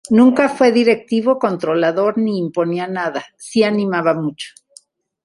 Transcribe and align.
Nunca 0.09 0.49
fue 0.49 0.71
directivo, 0.71 1.37
controlador, 1.37 2.17
ni 2.17 2.39
imponía 2.39 2.87
nada, 2.87 3.23
sí 3.37 3.63
animaba 3.63 4.15
mucho. 4.15 4.47